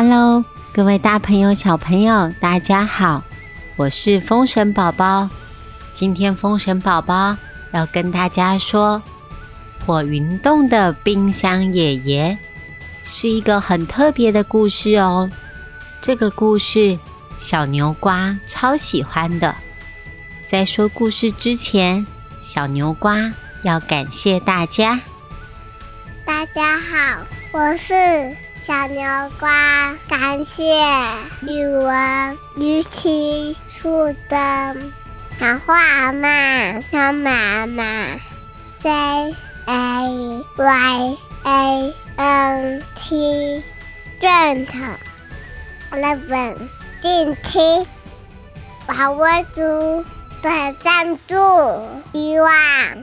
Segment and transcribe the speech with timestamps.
[0.00, 3.24] Hello，各位大朋友、小朋友，大家好，
[3.74, 5.28] 我是风神宝宝。
[5.92, 7.36] 今天风神宝宝
[7.72, 9.02] 要跟大家说，
[9.84, 12.38] 火云洞的冰箱爷爷
[13.02, 15.28] 是一个很特别的故事哦。
[16.00, 16.96] 这个故事
[17.36, 19.52] 小牛瓜超喜欢的。
[20.46, 22.06] 在说故事之前，
[22.40, 25.00] 小牛瓜要感谢大家。
[26.24, 28.36] 大家好，我是。
[28.68, 29.02] 小牛
[29.40, 30.62] 瓜，感谢
[31.40, 34.76] 语文语气树的
[35.40, 38.08] 小画妈小妈妈
[38.78, 38.90] J
[39.64, 43.64] A Y A N T
[44.20, 44.68] Grant
[45.90, 46.58] Eleven
[47.00, 47.86] 电梯
[48.86, 50.04] 保温珠
[50.42, 51.34] 的赞助，
[52.12, 52.52] 希望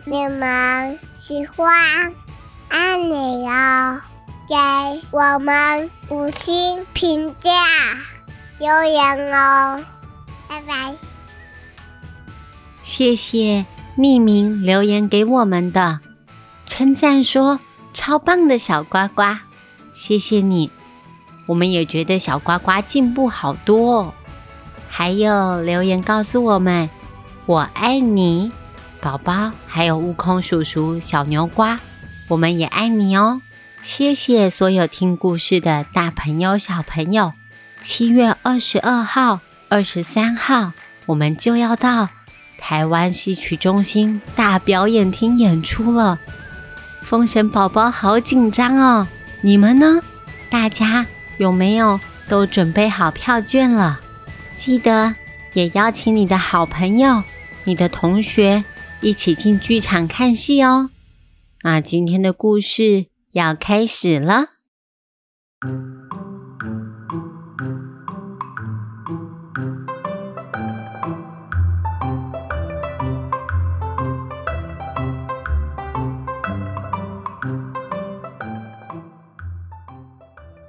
[0.06, 2.14] 你们喜欢，
[2.70, 4.00] 爱你哦。
[4.48, 4.56] 给
[5.12, 7.50] 我们五星评价
[8.60, 9.84] 留言哦，
[10.48, 10.94] 拜拜！
[12.82, 13.66] 谢谢
[13.98, 16.00] 匿名留言给我们的
[16.68, 17.60] 称赞，说
[17.92, 19.24] 超棒的小呱呱，
[19.92, 20.70] 谢谢你！
[21.48, 24.14] 我们也觉得小呱呱进步好多哦。
[24.88, 26.88] 还有留言告诉我们
[27.48, 28.52] 我爱你，
[29.02, 31.80] 宝宝，还有悟空叔叔、小牛瓜，
[32.28, 33.42] 我们也爱你哦。
[33.86, 37.33] 谢谢所有听故事的大朋友、小朋友。
[37.80, 40.72] 七月二十二号、二十三号，
[41.05, 42.09] 我们就要到
[42.58, 46.17] 台湾戏曲中心大表演厅演出了。
[47.03, 49.08] 风神宝宝好紧张哦！
[49.41, 50.02] 你们呢？
[50.50, 51.06] 大家
[51.38, 54.00] 有没有都准备好票券了？
[54.56, 55.13] 记得
[55.53, 57.22] 也邀请你的好朋友、
[57.66, 58.66] 你的同学
[59.02, 60.90] 一起进剧场看戏哦。
[61.62, 63.06] 那今天的故事。
[63.35, 64.46] 要开始了。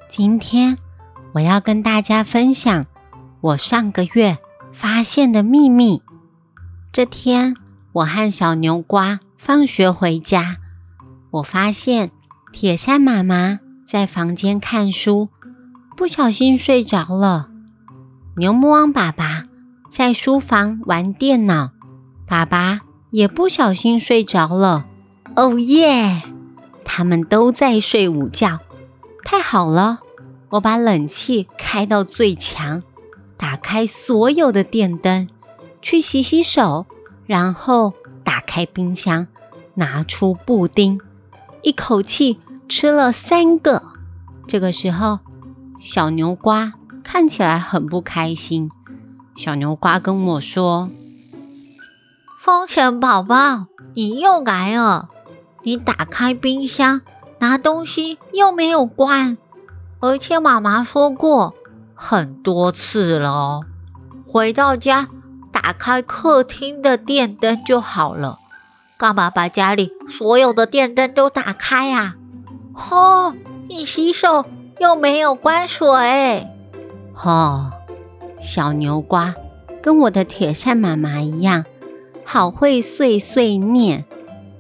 [0.09, 0.77] 今天
[1.35, 2.87] 我要跟大家分享
[3.41, 4.39] 我上个月
[4.73, 6.03] 发现的秘密。
[6.91, 7.55] 这天，
[7.93, 10.57] 我和小牛瓜放学回家，
[11.31, 12.11] 我发现。
[12.59, 15.29] 铁扇妈妈在房间看书，
[15.95, 17.51] 不小心睡着了。
[18.39, 19.45] 牛魔王爸爸
[19.91, 21.73] 在书房玩电脑，
[22.27, 22.81] 爸爸
[23.11, 24.87] 也不小心睡着了。
[25.37, 26.23] 哦耶！
[26.83, 28.61] 他们都在睡午觉，
[29.23, 29.99] 太好了！
[30.53, 32.83] 我把冷气开到最强，
[33.37, 35.29] 打开所有的电灯，
[35.83, 36.87] 去洗洗手，
[37.27, 37.93] 然后
[38.25, 39.27] 打开冰箱，
[39.75, 40.99] 拿出布丁，
[41.61, 42.41] 一口气。
[42.69, 43.83] 吃了三个，
[44.47, 45.21] 这个时候，
[45.79, 46.73] 小牛瓜
[47.05, 48.69] 看起来很不开心。
[49.37, 50.91] 小牛瓜跟我说
[52.41, 55.09] ：“风神宝宝，你又来了！
[55.63, 57.03] 你打开冰箱
[57.39, 59.39] 拿东西又没有关，
[60.01, 61.55] 而且妈妈说过
[61.95, 63.61] 很多次了，
[64.27, 65.09] 回到家
[65.53, 68.39] 打开客厅的电灯就好了。
[68.99, 72.17] 干嘛把家里所有的电灯都打开呀？”
[72.77, 73.35] 哦，
[73.69, 74.45] 你洗手
[74.79, 76.47] 又没有关水。
[77.25, 77.73] 哦，
[78.43, 79.35] 小牛瓜
[79.83, 81.65] 跟我的铁扇妈妈一样，
[82.25, 84.05] 好会碎碎念，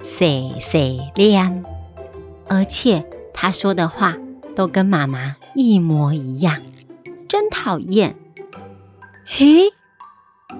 [0.03, 1.63] 碎碎念，
[2.49, 3.05] 而且
[3.35, 4.17] 他说的话
[4.55, 6.63] 都跟妈妈一模一样，
[7.29, 8.17] 真讨厌。
[9.27, 9.73] 嘿，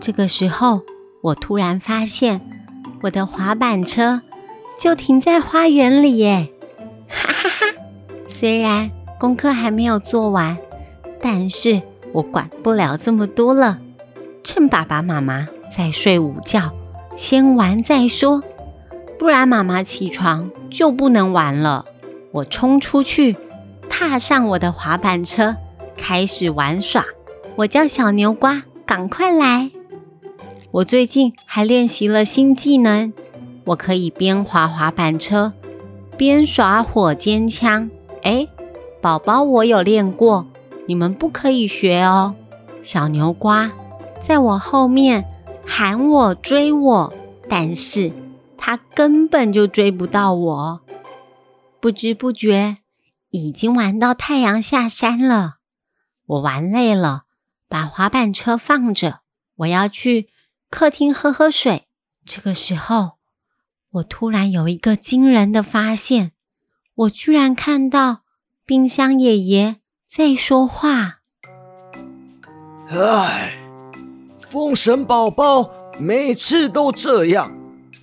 [0.01, 0.83] 这个时候
[1.23, 2.41] 我突然发现
[3.03, 4.21] 我的滑板车
[4.79, 6.53] 就停在花园里耶。
[7.09, 7.67] 哈哈哈！
[8.29, 10.57] 虽然功课还没有做完，
[11.21, 11.81] 但是
[12.13, 13.79] 我管不了这么多了。
[14.45, 16.73] 趁爸爸妈妈在睡午觉，
[17.17, 18.43] 先玩再说，
[19.19, 21.87] 不然妈妈起床就不能玩了。
[22.33, 23.37] 我冲出去，
[23.89, 25.57] 踏上我的滑板车，
[25.97, 27.05] 开始玩耍。
[27.57, 29.71] 我叫小牛瓜，赶快来！
[30.71, 33.13] 我最近还练习了新技能，
[33.65, 35.55] 我可以边滑滑板车。
[36.17, 37.91] 边耍火尖枪，
[38.23, 38.49] 哎，
[39.03, 40.47] 宝宝，我有练过，
[40.87, 42.35] 你们不可以学哦。
[42.83, 43.71] 小牛瓜
[44.23, 45.25] 在我后面
[45.67, 47.13] 喊我追我，
[47.49, 48.11] 但是
[48.57, 50.81] 他根本就追不到我。
[51.81, 52.79] 不知不觉
[53.31, 55.57] 已经玩到太阳下山了，
[56.25, 57.25] 我玩累了，
[57.69, 59.21] 把滑板车放着，
[59.57, 60.29] 我要去
[60.71, 61.87] 客厅喝喝水。
[62.25, 63.16] 这个时候。
[63.97, 66.33] 我突然有一个惊人的发现，
[66.95, 68.21] 我居然看到
[68.67, 69.77] 冰箱爷爷
[70.07, 71.21] 在说话。
[72.89, 73.55] 唉，
[74.39, 77.51] 风神宝宝每次都这样，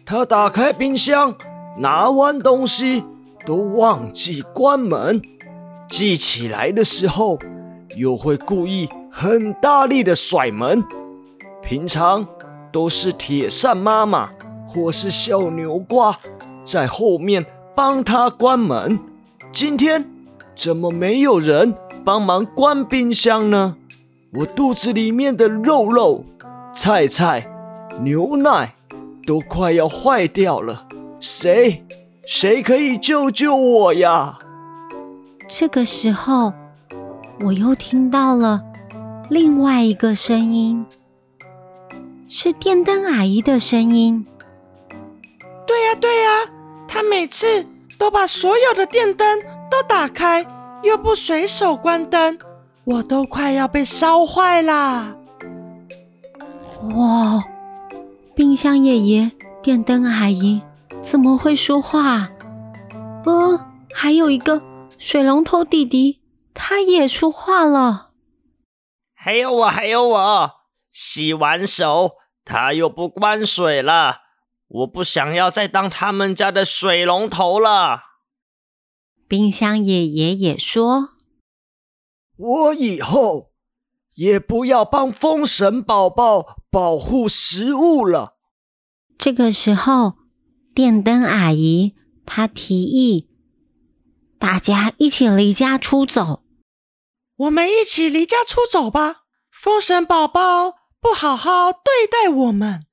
[0.06, 1.36] 他打开冰箱，
[1.78, 3.04] 拿完东西
[3.46, 5.22] 都忘记关门，
[5.90, 7.38] 记起来的时候
[7.98, 10.84] 又会故意很大力的甩门。
[11.62, 12.26] 平常
[12.72, 14.32] 都是铁扇妈妈
[14.74, 16.18] 或是小牛瓜
[16.66, 19.00] 在后面帮他关门，
[19.52, 20.10] 今天
[20.56, 23.76] 怎么没有人帮忙关冰箱呢？
[24.34, 26.24] 我肚子里面的肉肉、
[26.74, 27.48] 菜菜、
[28.02, 28.74] 牛奶
[29.28, 30.88] 都快要坏掉了，
[31.20, 31.86] 谁
[32.26, 34.40] 谁可以救救我呀？
[35.48, 36.52] 这个时候，
[37.46, 38.64] 我又听到了
[39.30, 40.84] 另外一个声音，
[42.28, 44.26] 是电灯阿姨的声音。
[45.74, 46.30] 对呀，对呀，
[46.88, 47.66] 他每次
[47.98, 49.42] 都把所有的电灯
[49.72, 50.46] 都打开，
[50.84, 52.38] 又不随手关灯。
[52.84, 55.16] 我都快要被烧坏啦！
[56.96, 57.44] 哇，
[58.36, 59.32] 冰箱爷爷、
[59.64, 60.62] 电灯阿姨
[61.02, 62.30] 怎么会说话？
[63.26, 63.60] 嗯，
[63.92, 64.62] 还有一个
[65.00, 66.22] 水龙头弟弟，
[66.54, 68.12] 他也说话了。
[69.16, 70.52] 还有我，还有我，
[70.92, 72.12] 洗完手
[72.46, 74.18] 他又不关水了。
[74.74, 78.02] 我不想要再当他们家的水龙头了。
[79.28, 81.10] 冰箱爷爷也说。
[82.36, 83.52] 我以后
[84.16, 88.38] 也不要帮风神宝宝保护食物了。
[89.18, 90.14] 这个时候，
[90.74, 91.94] 电灯阿姨
[92.26, 93.30] 她提议
[94.40, 96.44] 大家一起离家出走。
[97.36, 99.24] 我们一起离家出走吧！
[99.52, 102.86] 风神宝宝不好好对待我们，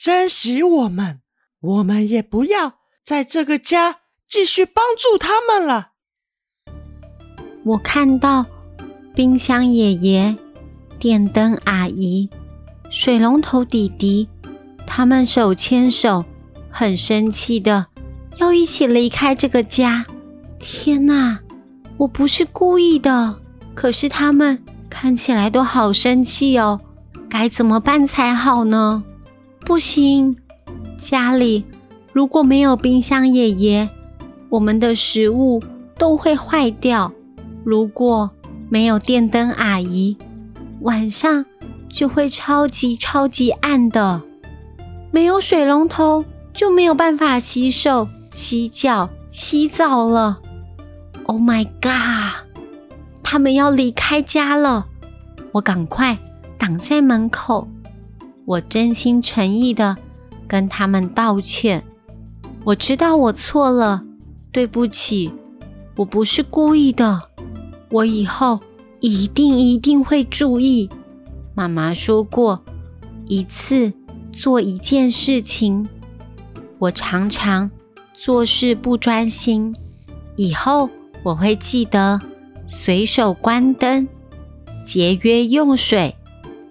[0.00, 1.20] 珍惜我们，
[1.60, 5.90] 我们也不要在这个家继续帮助他们了。
[7.66, 8.46] 我看到。
[9.12, 10.34] 冰箱爷爷、
[10.98, 12.30] 电灯阿姨、
[12.88, 14.26] 水龙头弟弟，
[14.86, 16.24] 他们手牵手，
[16.70, 17.88] 很生气的
[18.38, 20.06] 要一起离开这个家。
[20.60, 21.40] 天哪，
[21.98, 23.42] 我不是故意的，
[23.74, 26.80] 可是他们看起来都好生气哦，
[27.28, 29.04] 该怎么办才好呢？
[29.64, 30.36] 不行，
[30.98, 31.64] 家里
[32.12, 33.88] 如果没有冰箱爷爷，
[34.48, 35.62] 我们的食物
[35.96, 37.12] 都会坏掉。
[37.64, 38.30] 如果
[38.68, 40.16] 没有电灯阿姨，
[40.80, 41.44] 晚上
[41.88, 44.22] 就会超级超级暗的。
[45.12, 50.40] 没有水龙头，就没有办法洗手、洗脚、洗澡了。
[51.24, 52.48] Oh my god！
[53.22, 54.86] 他们要离开家了，
[55.52, 56.18] 我赶快
[56.58, 57.68] 挡在门口。
[58.50, 59.96] 我真心诚意的
[60.48, 61.84] 跟他们道歉。
[62.64, 64.02] 我知道我错了，
[64.50, 65.32] 对不起，
[65.94, 67.30] 我不是故意的。
[67.92, 68.58] 我以后
[68.98, 70.90] 一定一定会注意。
[71.54, 72.64] 妈妈说过，
[73.26, 73.92] 一次
[74.32, 75.88] 做一件事情。
[76.80, 77.70] 我常常
[78.14, 79.72] 做事不专心，
[80.34, 80.90] 以后
[81.22, 82.20] 我会记得
[82.66, 84.08] 随手关灯、
[84.84, 86.16] 节约用水、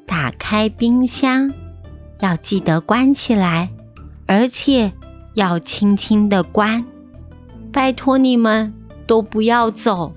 [0.05, 1.53] 打开冰箱，
[2.21, 3.69] 要记得关起来，
[4.25, 4.91] 而且
[5.35, 6.85] 要轻轻的关。
[7.71, 8.73] 拜托你们
[9.05, 10.13] 都不要走。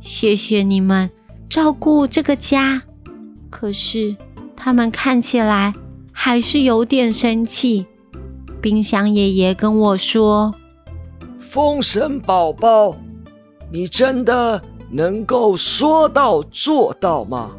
[0.00, 1.10] 谢谢你们
[1.48, 2.82] 照顾这个家，
[3.50, 4.16] 可是
[4.56, 5.74] 他们看起来
[6.12, 7.86] 还是有点生气。
[8.60, 10.54] 冰箱爷爷跟我说
[11.38, 12.96] ：“风神宝宝，
[13.72, 17.52] 你真的能够说到做到吗？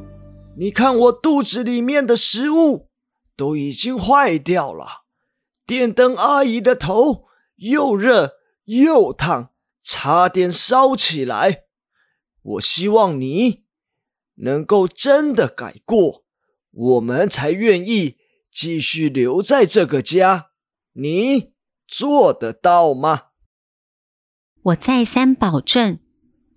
[0.57, 2.87] 你看我肚子里面的食物
[3.41, 5.05] 都已经坏掉了，
[5.65, 8.33] 电灯阿姨的头又热
[8.65, 9.49] 又烫，
[9.81, 11.63] 差点烧起来。”
[12.43, 13.63] 我希望你
[14.35, 16.23] 能够真的改过，
[16.69, 18.17] 我们才愿意
[18.51, 20.51] 继续留在这个家。
[20.93, 21.53] 你
[21.87, 23.29] 做得到吗？
[24.61, 25.97] 我再三保证，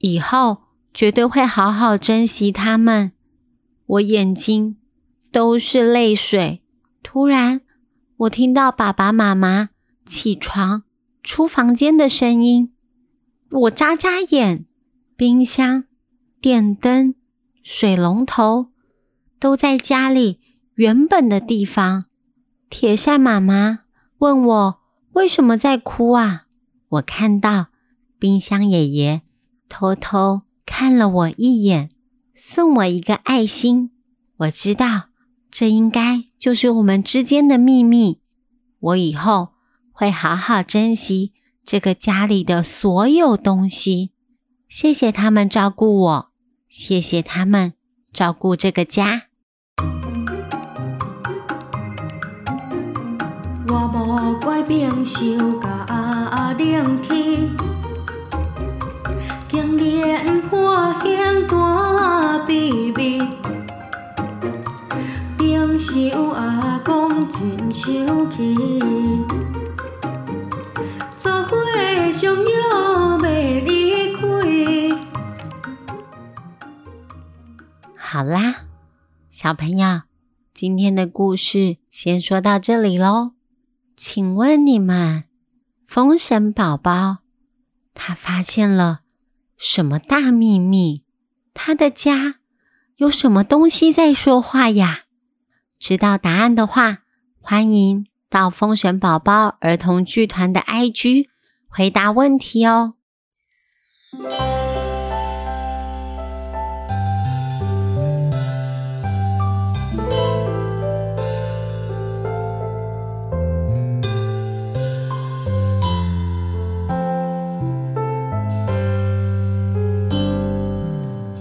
[0.01, 3.13] 以后绝对会好好珍惜他们。
[3.87, 4.77] 我眼睛
[5.33, 6.61] 都是泪水。
[7.05, 7.61] 突然，
[8.17, 9.69] 我听到爸爸妈妈
[10.05, 10.83] 起床
[11.23, 12.73] 出房间的声音，
[13.51, 14.67] 我眨眨眼。
[15.17, 15.85] 冰箱、
[16.41, 17.15] 电灯、
[17.63, 18.73] 水龙头
[19.39, 20.41] 都在家里
[20.75, 22.07] 原本的地方。
[22.69, 23.85] 铁扇妈妈
[24.19, 24.81] 问我
[25.13, 26.47] 为什么在哭啊？
[26.89, 27.67] 我看到
[28.19, 29.23] 冰箱爷爷
[29.69, 31.91] 偷偷看了我一眼，
[32.35, 33.93] 送我一个爱心。
[34.39, 35.11] 我知道
[35.49, 38.21] 这应该就是我们之间的秘密。
[38.79, 39.55] 我以后
[39.93, 41.33] 会好好珍惜
[41.65, 44.11] 这个家里的所有东西。
[44.69, 46.31] 谢谢他们照顾我，
[46.69, 47.73] 谢谢他们
[48.13, 49.23] 照顾这个家。
[53.67, 57.49] 我无怪冰袖甲冷气，
[59.51, 63.34] 经年发现大秘密。
[66.35, 68.55] 阿公真生气，
[77.97, 78.67] 好啦，
[79.31, 80.03] 小朋友，
[80.53, 83.33] 今天的故事先说到这里喽。
[83.97, 85.25] 请问你们，
[85.83, 87.19] 风神宝宝
[87.95, 89.01] 他发现了
[89.57, 91.05] 什么大秘密？
[91.55, 92.35] 他的家
[92.97, 95.04] 有什么东西在说话呀？
[95.87, 97.01] 知道答案的话，
[97.43, 101.27] 欢迎到风神宝宝儿童剧团的 IG
[101.69, 102.95] 回答问题哦。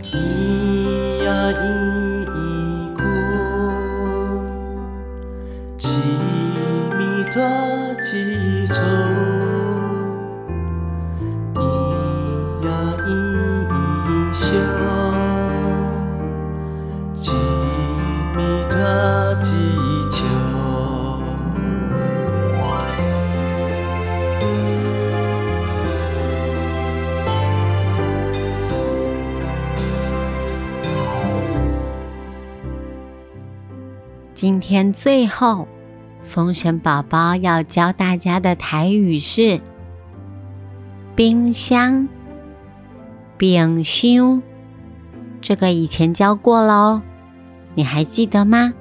[0.02, 2.12] 咿呀咿
[34.44, 35.70] 今天最后，
[36.22, 39.62] 风神宝宝要教大家的台语是
[41.16, 42.10] 冰箱、
[43.38, 44.44] 冰箱。
[45.40, 47.00] 这个以前教过喽，
[47.74, 48.74] 你还记得吗？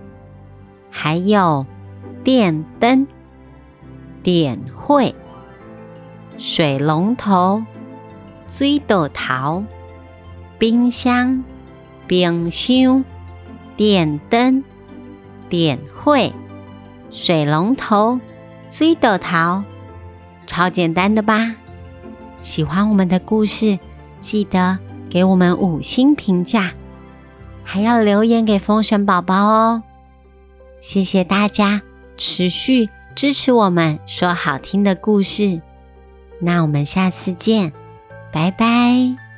[0.90, 1.64] 还有
[2.25, 3.07] 电灯、
[4.21, 5.14] 点会、
[6.38, 7.62] 水龙头、
[8.49, 9.62] 水豆桃、
[10.59, 11.45] 冰箱、
[12.09, 13.04] 冰箱、
[13.76, 14.64] 电灯。
[15.52, 16.32] 点会、
[17.11, 18.18] 水龙头、
[18.71, 19.62] 水豆桃，
[20.47, 21.54] 超简单的吧？
[22.38, 23.78] 喜欢我们的故事，
[24.18, 24.78] 记得
[25.11, 26.73] 给我们五星评价，
[27.62, 29.82] 还要留言给风神宝宝哦！
[30.80, 31.82] 谢谢大家
[32.16, 35.61] 持续支持我们说好听的故事，
[36.40, 37.75] 那我们下次见，
[38.32, 39.31] 拜拜。